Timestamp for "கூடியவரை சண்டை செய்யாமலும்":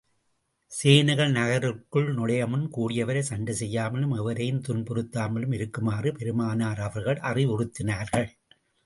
2.77-4.15